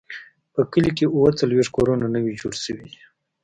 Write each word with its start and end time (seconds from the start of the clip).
په 0.53 0.61
کلي 0.71 0.91
کې 0.97 1.05
اووه 1.09 1.31
څلوېښت 1.39 1.71
کورونه 1.77 2.05
نوي 2.15 2.33
جوړ 2.41 2.53
شوي 2.65 2.85
دي. 2.91 3.01